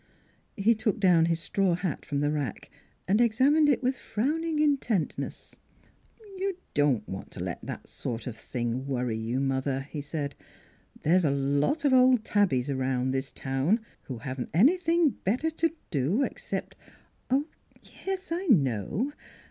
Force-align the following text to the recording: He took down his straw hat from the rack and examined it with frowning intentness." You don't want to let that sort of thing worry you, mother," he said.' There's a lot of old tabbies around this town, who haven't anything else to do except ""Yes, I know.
He 0.57 0.73
took 0.73 0.99
down 0.99 1.25
his 1.27 1.39
straw 1.39 1.75
hat 1.75 2.07
from 2.07 2.21
the 2.21 2.31
rack 2.31 2.71
and 3.07 3.21
examined 3.21 3.69
it 3.69 3.83
with 3.83 3.95
frowning 3.95 4.57
intentness." 4.57 5.55
You 6.39 6.57
don't 6.73 7.07
want 7.07 7.29
to 7.33 7.39
let 7.43 7.59
that 7.61 7.87
sort 7.87 8.25
of 8.25 8.35
thing 8.35 8.87
worry 8.87 9.15
you, 9.15 9.39
mother," 9.39 9.81
he 9.91 10.01
said.' 10.01 10.33
There's 11.03 11.23
a 11.23 11.29
lot 11.29 11.85
of 11.85 11.93
old 11.93 12.25
tabbies 12.25 12.67
around 12.67 13.11
this 13.11 13.31
town, 13.31 13.79
who 14.01 14.17
haven't 14.17 14.49
anything 14.55 15.17
else 15.23 15.53
to 15.57 15.71
do 15.91 16.23
except 16.23 16.75
""Yes, 18.07 18.31
I 18.31 18.45
know. 18.47 19.13